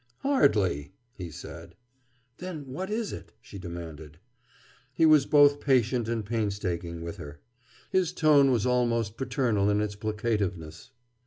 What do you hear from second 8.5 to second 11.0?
almost paternal in its placativeness.